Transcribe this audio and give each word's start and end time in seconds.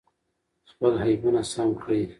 خپل 0.71 0.93
عیبونه 1.05 1.41
سم 1.51 1.69
کړئ. 1.81 2.01